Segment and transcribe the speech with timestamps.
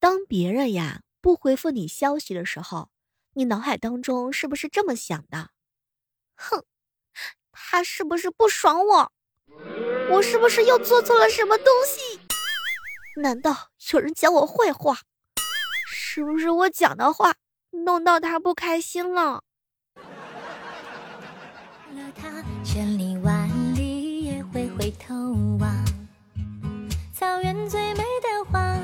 [0.00, 2.88] 当别人呀不回复你消息的时候，
[3.34, 5.50] 你脑海当中是不是这么想的？
[6.34, 6.64] 哼，
[7.52, 9.12] 他是不是不爽我？
[10.10, 12.18] 我是不是又做错了什么东西？
[13.20, 15.02] 难道有人讲我坏话？
[15.86, 17.34] 是不是我讲的话
[17.70, 19.44] 弄到他不开心了？
[22.64, 25.14] 千里万里也会回头
[25.58, 25.70] 望。
[27.12, 28.76] 草原最美的花，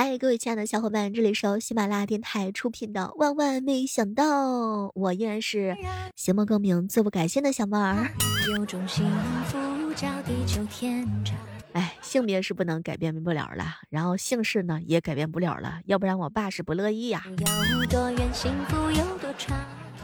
[0.00, 5.76] 嗨，各位亲爱的小伙伴，这里是由喜马拉雅电台出品的《万万没想到》，我依然是
[6.14, 8.08] 行梦更名、自不改姓的小妹儿。
[8.46, 9.04] 有种幸
[9.48, 11.36] 福叫地久天长。
[11.72, 17.24] 哎，性别是不能改变不了了，然后姓氏呢也改变不了了，要不然我爸是不乐意呀。
[17.72, 19.58] 有多远，幸福有多长。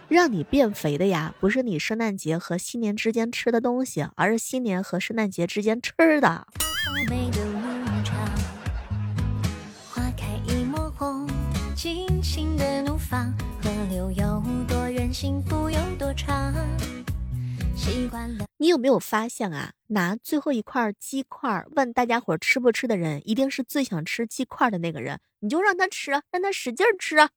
[0.08, 6.48] 让你变肥的呀，不是你圣诞节和新年之间吃的东西，而是新年和圣诞节之间吃的。
[18.56, 19.72] 你有没有发现啊？
[19.88, 25.20] 拿最后一块鸡块问大家伙吃不吃的人，一定是最想吃鸡块的那个人。
[25.40, 27.28] 你就让他吃，让他使劲吃啊！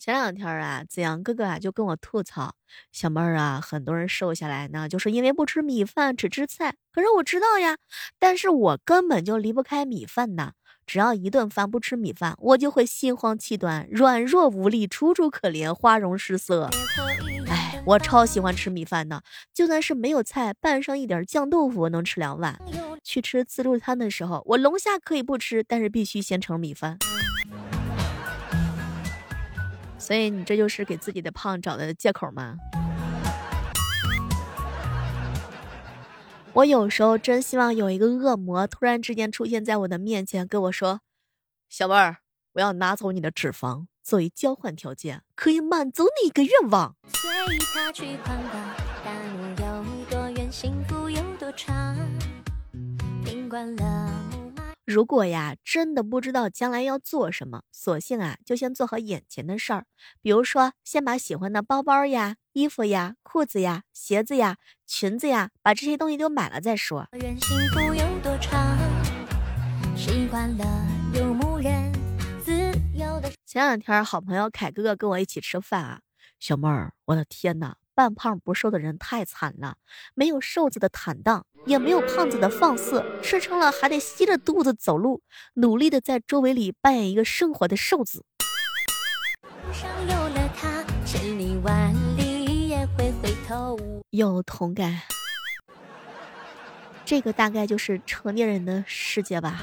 [0.00, 2.54] 前两天啊，子阳哥哥啊就跟我吐槽，
[2.90, 6.74] 小妹儿啊，很多人瘦下来呢，就是因为不吃米饭，只吃菜。
[6.92, 7.76] 可是我知道呀，
[8.18, 10.52] 但是我根本就离不开米饭呐。
[10.86, 16.70] 只要一顿饭不吃米饭，我就会心慌气短、软弱无力、楚楚可怜、花容失色。
[17.48, 22.56] 哎，我超喜欢吃米饭的，就算是没有菜，拌上一点酱豆腐，我能吃两碗。
[23.02, 26.98] 去吃自助餐的时候，我龙虾可以不吃，但是必须先盛米饭。
[29.98, 32.56] 所以你这就是给自己的胖找的借口吗？
[36.56, 41.02] 我有时候真希望有一个恶魔突然之间出现在我的面前，跟我说
[41.68, 42.16] ：“小妹儿，
[42.54, 46.96] 我要拿走你的脂肪作为交换条件，可以满足你一个愿望。”
[53.22, 54.15] 听惯了
[54.86, 59.84] 如果呀，真的不知道将来要做什么，索性啊，就先做好眼前的事儿。
[60.22, 67.08] 比如说，先把喜欢的包包呀、衣服呀、裤子呀、鞋子呀、裙子呀，把这些东西都买了再说。
[73.44, 76.00] 前两天，好朋友凯哥哥跟我一起吃饭啊，
[76.38, 77.76] 小妹儿，我的天哪！
[77.96, 79.76] 半胖不瘦的人太惨了，
[80.14, 85.22] 没有瘦子的坦荡，也没有胖子的放肆，吃撑了还得吸着肚子走路，
[85.54, 88.26] 努力的在周围里扮演一个生活的瘦子。
[94.10, 95.00] 有同感，
[97.06, 99.62] 这个大概就是成年人的世界吧。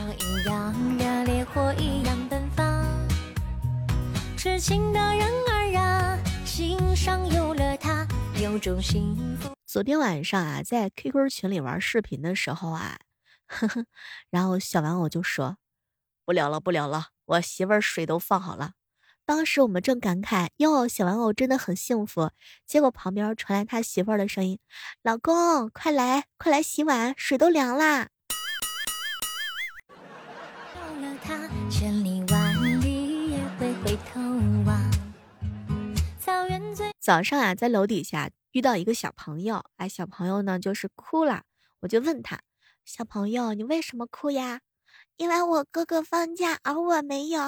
[4.35, 7.52] 痴情的人儿啊，心上有。
[8.43, 9.53] 有种幸福。
[9.65, 12.97] 昨天晚上啊，在 QQ 群里玩视频的时候啊，
[13.47, 13.85] 呵呵，
[14.29, 15.55] 然后小玩偶就说
[16.25, 18.73] ：“不聊了，不聊了，我媳妇儿水都放好了。”
[19.25, 22.31] 当时我们正感慨哟，小玩偶真的很幸福。
[22.65, 24.59] 结果旁边传来他媳妇儿的声音
[25.01, 28.09] ：“老公，快来，快来洗碗，水都凉啦。”
[37.03, 41.43] 早上啊，在楼底下遇到一个小朋友，哎，小朋友呢就是哭了，
[41.81, 42.39] 我就问他，
[42.85, 44.61] 小朋友，你为什么哭呀？
[45.17, 47.41] 因为我哥哥放假，而我没有。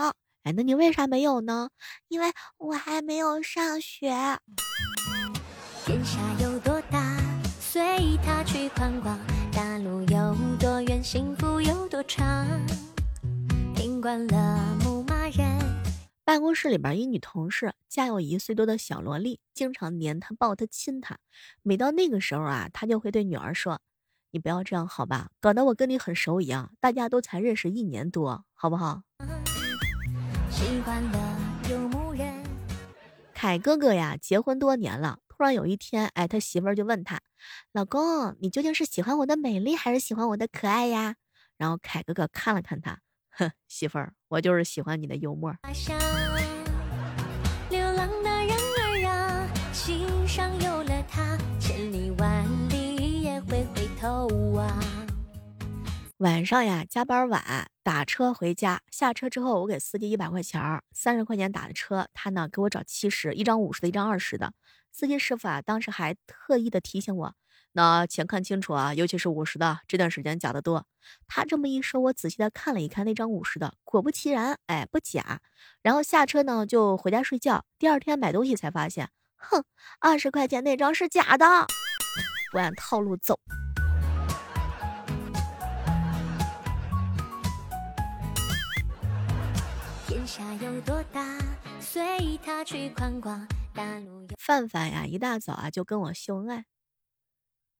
[0.44, 1.70] 哎，那你为啥没有呢？
[2.10, 4.10] 因为我还没有上学。
[5.86, 7.16] 天下有多大，
[7.62, 9.18] 随他去宽广；
[9.54, 12.46] 大路有多远，幸福有多长。
[13.74, 15.65] 听惯了牧马人。
[16.36, 21.18] 办公室里边，一女同事家有一岁多的小萝莉，经常黏她、抱她、亲她。
[21.62, 23.80] 每到那个时候啊，她就会对女儿说
[24.32, 25.30] ：“你不要这样，好吧？
[25.40, 26.74] 搞得我跟你很熟一样。
[26.82, 29.04] 大家都才认识一年多，好不好？”
[33.34, 37.22] 凯哥哥呀，结婚多年了，突然有一天，哎，他媳妇儿就问他
[37.72, 41.16] ：“老公，你究竟是喜欢我的美丽，还是喜欢我的可爱呀？”
[41.56, 43.00] 然后凯哥哥看了看他。
[43.38, 45.54] 哼， 媳妇儿，我就是喜欢你的幽默。
[56.20, 64.54] 晚上呀，加班晚，打车回家，下车之后，我给司机一百块钱儿，三十块钱打的车，他呢给我找七十，一张五十的，一张二十的。
[64.92, 67.36] 司机师傅啊，当时还特意的提醒我，
[67.78, 70.86] 那钱看清楚啊，尤其是五十的，这段时间假的多。
[71.28, 75.42] 他这么一说，我仔细的看了一看那张五十的，果不其然，哎，不假。
[75.82, 77.66] 然后下车呢，就回家睡觉。
[77.78, 79.66] 第二天买东西才发现，哼，
[80.00, 81.46] 二十块钱那张是假的，
[82.54, 83.38] 不按套路走。
[90.08, 91.38] 天下有多大，
[91.82, 93.46] 随他去宽广。
[93.74, 96.64] 大陆范范呀，一大早啊就跟我秀恩爱。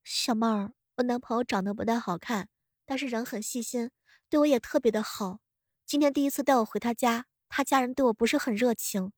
[0.06, 2.48] 小妹儿，我男朋友长得不太好看，
[2.86, 3.90] 但是人很细心，
[4.30, 5.40] 对我也特别的好。
[5.84, 9.12] 今天第一次带我回他家，他家人对我不是很热情。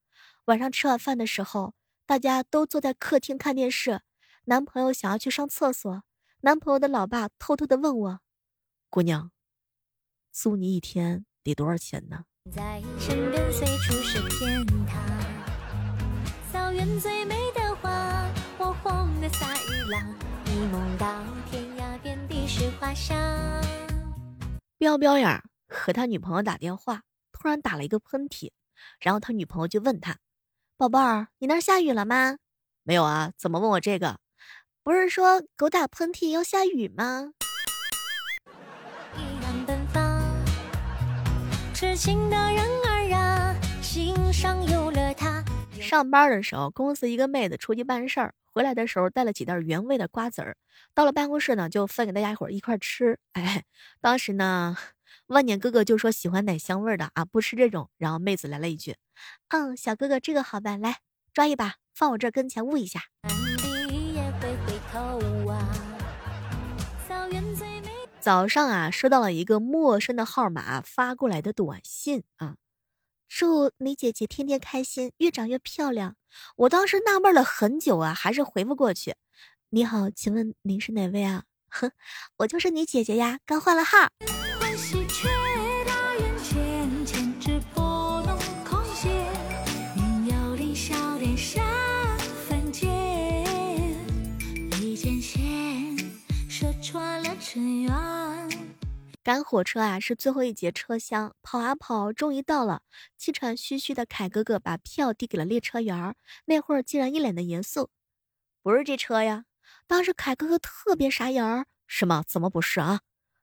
[0.45, 1.74] 晚上吃完饭的时候，
[2.06, 4.00] 大家都坐在客厅看电视。
[4.45, 6.04] 男朋友想要去上厕所，
[6.39, 8.19] 男朋友的老爸偷偷的问我
[8.89, 9.31] ：“姑娘，
[10.31, 12.24] 租你一天得多少钱呢？”
[12.56, 15.04] 在身边随处是天堂，
[16.54, 20.16] 草原最美的花，火红的飒日朗。
[20.57, 21.07] 梦到
[21.50, 23.15] 天涯，遍地是花香。
[24.77, 27.01] 彪彪呀，和他女朋友打电话，
[27.31, 28.51] 突然打了一个喷嚏，
[29.00, 30.18] 然后他女朋友就问他
[30.77, 32.38] ：“宝贝儿，你那儿下雨了吗
[32.83, 34.19] ？”“没有啊，怎么问我这个？
[34.83, 37.31] 不是说狗打喷嚏要下雨吗？”
[41.74, 44.97] 痴情的人儿啊，心上有。
[45.88, 48.34] 上班的时候，公司一个妹子出去办事儿。
[48.51, 50.57] 回来的时候带了几袋原味的瓜子儿，
[50.94, 53.19] 到了办公室呢，就分给大家伙儿一块吃。
[53.34, 53.63] 哎，
[54.01, 54.75] 当时呢，
[55.28, 57.89] 万年哥哥就说喜欢奶香味的啊，不吃这种。
[57.98, 58.98] 然后妹子来了一句
[59.50, 60.98] ：“嗯，小哥哥这个好办，来
[61.34, 63.04] 抓一把，放我这跟前捂一下。”
[68.19, 72.56] 早上啊，收到了一个陌生的号码发过来的短信啊。
[73.27, 76.15] 祝你姐姐天天开心，越长越漂亮。
[76.56, 79.15] 我当时纳闷了很久啊，还是回不过去。
[79.69, 81.44] 你好，请问您是哪位啊？
[81.69, 81.91] 哼，
[82.38, 83.97] 我就是你姐姐呀，刚换了号。
[99.27, 102.81] 赶火车啊，是最后一节车厢，跑啊跑，终于到了。
[103.18, 106.15] 气喘吁吁的凯哥哥把票递给了列车员儿，
[106.45, 107.89] 那会儿竟然一脸的严肃
[108.63, 109.44] ：“不是这车呀！”
[109.85, 112.24] 当时凯哥哥特别傻眼儿：“什么？
[112.25, 113.01] 怎么不是啊？”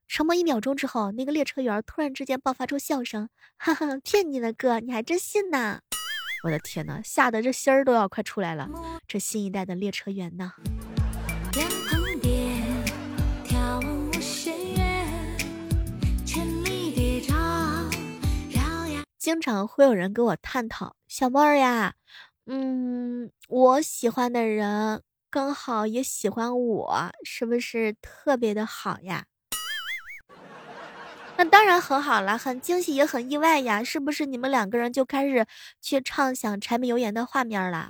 [0.08, 3.28] 沉默一秒钟之后，那个列车员突然之间爆发出笑声
[3.58, 5.82] ：“哈哈，骗你呢，哥，你还真信呐！”
[6.44, 8.70] 我的天呐，吓得这心儿都要快出来了。
[9.06, 10.54] 这新一代的列车员呢？
[19.24, 21.94] 经常会有人跟我探讨，小妹儿呀，
[22.44, 29.24] 嗯，我喜欢的人刚好也喜欢我，是不是特别的好呀？
[31.38, 34.26] 那当然很好了，很惊喜也很意外呀，是不是？
[34.26, 35.46] 你们两个人就开始
[35.80, 37.88] 去畅想柴米油盐的画面了？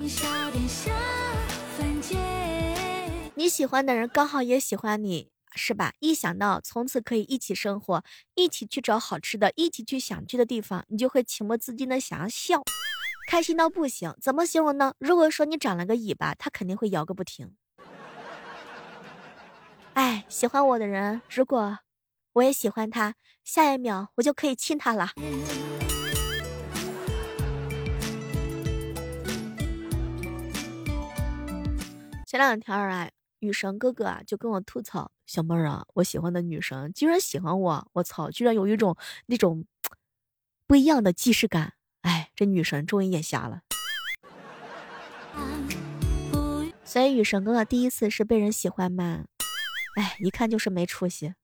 [3.34, 5.33] 你喜欢的人刚好也喜欢你。
[5.56, 5.92] 是吧？
[6.00, 8.02] 一想到从此可以一起生活，
[8.34, 12.62] 一起去找好吃的，一起去想去的地方，你就会情不自禁的想要笑，
[13.28, 14.14] 开心到不行。
[14.20, 14.94] 怎么形容呢？
[14.98, 17.54] 如果说你长了个尾巴，它肯定会摇个不停。
[19.94, 21.78] 哎，喜欢我的人，如果
[22.32, 25.10] 我也喜欢他，下一秒我就可以亲他了。
[32.26, 33.08] 前两天啊。
[33.40, 39.64] 雨神哥哥啊，就跟我吐槽：“小妹儿啊，我喜欢的女神居然喜欢我，我操，居然有一种那种
[40.66, 41.74] 不一样的既视感。
[42.02, 43.62] 哎，这女神终于眼瞎了。
[46.84, 49.24] 所以女神哥哥第一次是被人喜欢吗？
[49.96, 51.34] 哎，一看就是没出息。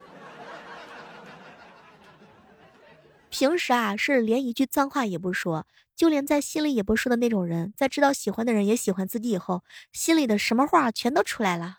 [3.29, 5.67] 平时啊，是连一句脏话也不说。”
[6.01, 11.77] 就连在心里也不说的那种人，在知道喜欢的人也喜欢自己以后，心里的什么话全都出来了，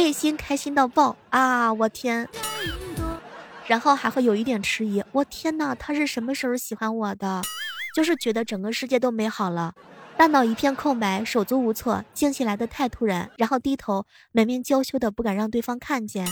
[0.00, 1.70] 内心开心到爆啊！
[1.74, 2.26] 我天，
[3.66, 7.42] 然后还会有一点迟疑，我天呐，他是什么时候喜欢我的？
[7.94, 9.74] 就是觉得整个世界都美好了，
[10.16, 16.26] 大脑一片空白，手足无措，惊喜来的太突然，然后低头，满面娇羞的不敢让对方看见。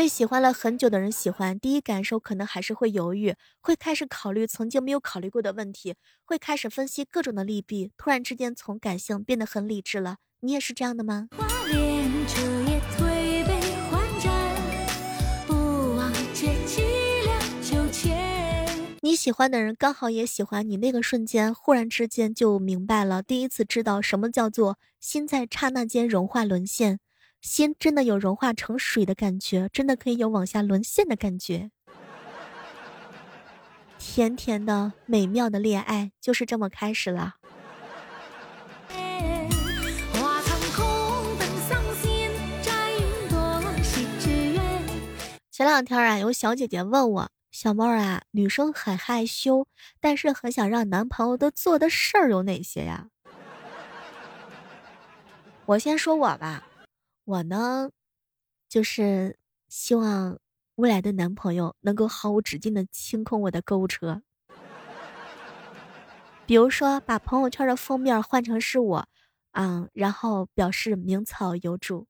[0.00, 10.16] 被喜欢了很久的人喜欢，第一感受可能还是会犹豫，会开始考虑曾经没有考虑过的问题，会开始分析各种的利弊，突然之间从感性变得很理智了。
[10.40, 11.28] 你也是这样的吗？
[19.02, 27.00] 你喜欢的人刚好也喜欢你，那个瞬间忽然之间就明白了，第一次知道什么叫做心在刹那间融化沦陷，
[27.40, 31.70] 心真的有融化成水的感觉，真的可以有往下沦陷的感觉。
[33.98, 37.34] 甜甜的、美妙的恋爱就是这么开始了。
[45.50, 47.30] 前两天啊，有小姐姐问我。
[47.50, 49.66] 小猫啊，女生很害羞，
[50.00, 53.08] 但是很想让男朋友的做的事儿有哪些呀？
[55.66, 56.66] 我先说我吧，
[57.30, 57.90] 我呢，
[58.68, 60.36] 就是希望
[60.74, 64.22] 未来的男朋友能够毫无止境的清空我的购物车，
[66.44, 69.06] 比如说把朋友圈的封面换成是我，
[69.52, 72.08] 嗯，然后表示名草有主。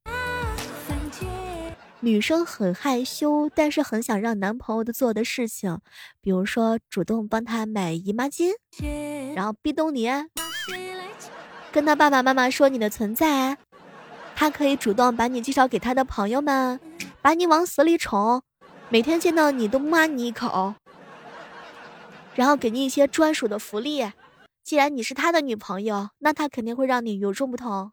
[2.00, 5.80] 女生很害羞，但是很想让男朋友的做的事情，
[6.22, 8.54] 比如说主动帮他买姨妈巾，
[9.34, 10.08] 然后壁咚你，
[11.70, 13.58] 跟他爸爸妈妈说你的存在，
[14.40, 16.80] 他可以主动把你介绍给他的朋友们，
[17.20, 18.40] 把你往死里宠，
[18.88, 20.74] 每天见到你都骂你一口，
[22.34, 24.10] 然后给你一些专属的福利。
[24.64, 27.92] 既然你是他的女朋友，那他肯定会让你与众不同。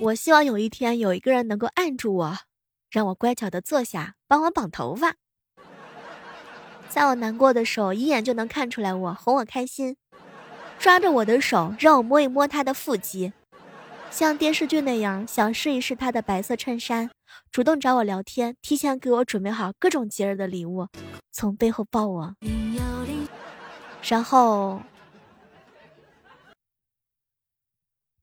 [0.00, 2.36] 我希望有一天有一个人能够按住我，
[2.90, 5.14] 让我乖巧的坐下，帮我绑头发。
[6.96, 9.98] 在我难过的时候，一眼就能看出来我，哄我开心。
[10.78, 13.34] 抓着我的手，让我摸一摸他的腹肌，
[14.10, 17.10] 像电视剧那样想试一试他的白色衬衫，
[17.52, 20.88] 主动找我聊天，提前给我准备好各种节日的礼物，
[21.30, 22.34] 从背后抱我，
[24.02, 24.80] 然后。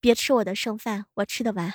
[0.01, 1.71] 别吃我的剩饭，我吃得完。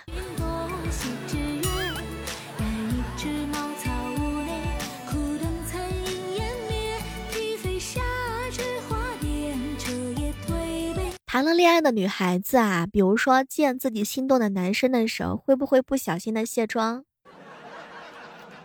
[11.31, 17.05] 谈了恋爱的女孩子啊，比如说见自己心动的男生的时候，会不会不小心的卸妆？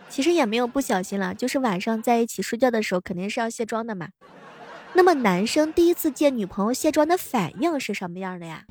[0.08, 4.08] 其实也没有不小心了，就是晚上在一起睡觉的时候，肯定是要卸妆的嘛。
[4.94, 8.64] 那么男生第一次见女朋友卸妆的反应是什么样的呀？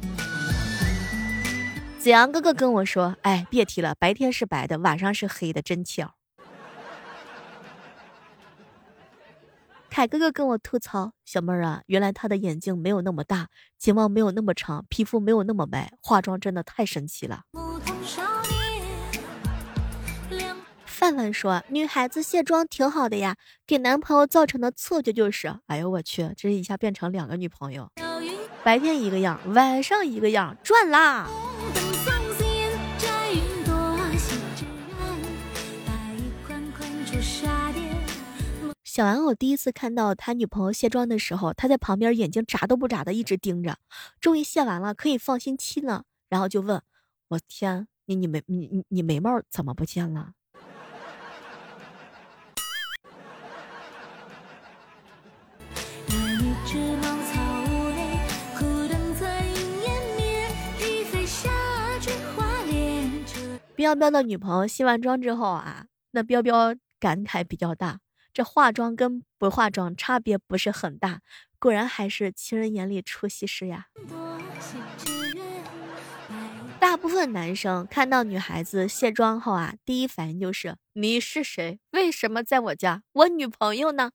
[1.99, 6.15] 子阳哥哥跟我说：“哎，别提了，白天是白的，晚上是黑的，真巧。”
[9.93, 17.43] 凯哥哥跟我吐槽：“小妹儿啊，原来他的眼睛没有那么大，睫毛没有那么长，皮肤没有那么白，化妆真的太神奇了。”
[20.83, 23.35] 范范说：“女孩子卸妆挺好的呀，
[23.67, 27.91] 给男朋友造成的错觉就是，哎呦我去，这一下变成两个女朋友，
[28.63, 31.27] 白天一个样，晚上一个样，赚啦！”
[38.93, 43.79] 小玩偶第一次看到他女朋友卸妆的时候，他在旁边眼睛眨都不眨的一直盯着。
[44.21, 46.79] 终于卸完了，可以放心亲了，然后就问
[47.29, 50.33] ：“我天，你你眉你你你眉毛怎么不见了？”
[63.75, 68.01] 彪彪的女朋友卸完妆之后啊，那彪彪感慨比较大。
[68.33, 71.21] 这化妆跟不化妆差别不是很大，
[71.59, 73.85] 果然还是情人眼里出西施呀。
[76.79, 81.79] 大部分男生看到女孩子卸妆后啊，第一反应就是你是谁？
[81.91, 83.03] 为什么在我家？
[83.13, 84.11] 我女朋友呢？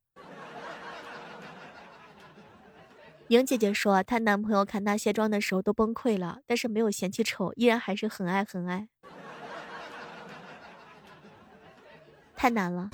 [3.29, 8.89] 莹姐姐说，她男朋友看她卸妆的时候都崩溃了，但是没有嫌弃丑，依然还是很爱很爱。
[12.35, 12.91] 太难了。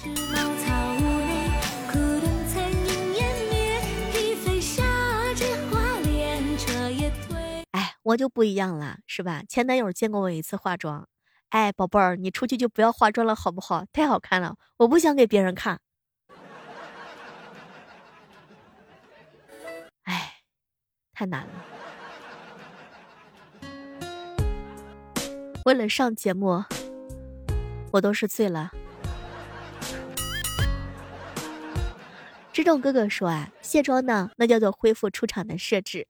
[8.04, 9.42] 我就不一样了，是吧？
[9.48, 11.08] 前男友见过我一次化妆，
[11.48, 13.86] 哎，宝贝儿，你出去就不要化妆了，好不好？
[13.94, 15.80] 太好看了，我不想给别人看。
[20.02, 20.34] 哎，
[21.14, 21.52] 太难了。
[25.64, 26.62] 为了上节目，
[27.92, 28.70] 我都是醉了。
[32.52, 36.06] 知众哥哥说啊，卸妆呢，那叫做恢复出厂的设置。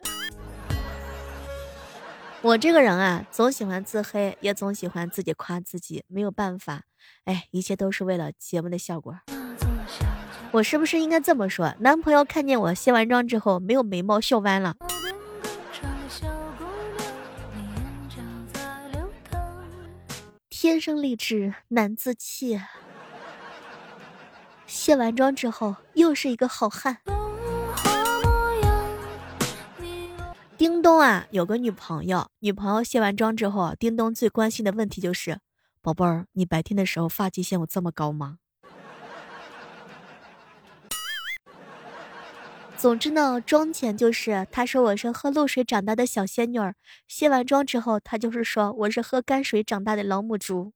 [2.45, 6.83] 我这个人啊，总喜欢自黑，也总喜欢自己夸自己，没有办法，
[7.25, 9.19] 哎，一切都是为了节目的效果。
[10.51, 11.75] 我是不是应该这么说？
[11.81, 14.77] 男朋友看见我卸完妆之后没有眉毛笑弯了，
[20.51, 22.61] 天生丽质难自弃。
[24.67, 26.99] 卸完妆之后，又是一个好汉。
[30.65, 35.39] 叮咚啊，有个女朋友，女朋友卸完妆之后，叮咚最关心的问题就是
[35.83, 38.39] ：“宝贝儿，你白天的时候发际线有这么高吗？”
[42.79, 46.75] 总之呢，妆前就是他说我是喝露水长大的小仙女儿，
[47.07, 50.73] 卸完妆之后，他就是说我是喝泔水长大的老母猪。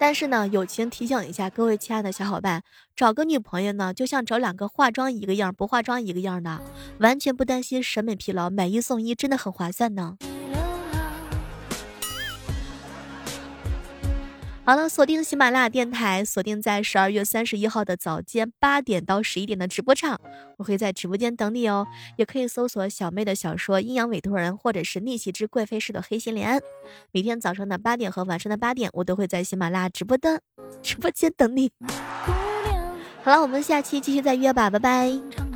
[0.00, 2.62] 但是呢，友情提醒一下各位亲爱的小伙伴，
[2.96, 6.62] 找个女朋友呢，就像找两个化妆一个样不化妆一个样的，
[7.00, 10.16] 完全不担心审美疲劳，买一送一真的很划算呢。
[14.70, 20.20] 好了，锁定喜马拉雅电台，锁定在十二月三十一号的早间八点到十一点的直播场，
[20.58, 21.84] 我会在直播间等你哦。
[22.16, 26.56] 也可以搜索小妹的小说《阴阳委托人》或者是《逆袭之贵妃式的黑心莲》。
[27.10, 30.40] 每天早上的八点和晚上的八点，我都会在喜马拉雅直播的
[30.80, 31.72] 直播间等你。
[33.24, 35.49] 好了，我们下期继续再约吧，拜拜。